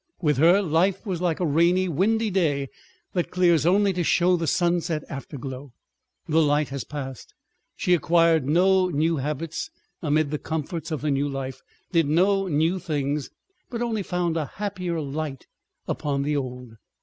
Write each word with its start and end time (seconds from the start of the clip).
With 0.19 0.37
her, 0.37 0.63
life 0.63 1.05
was 1.05 1.21
like 1.21 1.39
a 1.39 1.45
rainy, 1.45 1.87
windy 1.87 2.31
day 2.31 2.69
that 3.13 3.29
clears 3.29 3.67
only 3.67 3.93
to 3.93 4.03
show 4.03 4.35
the 4.35 4.47
sunset 4.47 5.03
afterglow. 5.09 5.73
The 6.27 6.41
light 6.41 6.69
has 6.69 6.83
passed. 6.83 7.35
She 7.75 7.93
acquired 7.93 8.47
no 8.49 8.89
new 8.89 9.17
habits 9.17 9.69
amid 10.01 10.31
the 10.31 10.39
comforts 10.39 10.89
of 10.89 11.01
the 11.01 11.11
new 11.11 11.29
life, 11.29 11.61
did 11.91 12.07
no 12.07 12.47
new 12.47 12.79
things, 12.79 13.29
but 13.69 13.83
only 13.83 14.01
found 14.01 14.37
a 14.37 14.47
happier 14.55 14.99
light 14.99 15.45
upon 15.87 16.23
the 16.23 16.35
old. 16.35 16.71